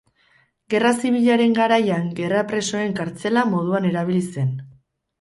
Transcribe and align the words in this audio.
Gerra 0.73 0.93
zibilaren 1.01 1.53
garaian 1.59 2.09
gerra 2.23 2.41
presoen 2.55 2.99
kartzela 3.03 3.47
moduan 3.55 3.91
erabili 3.95 4.27
zen. 4.35 4.55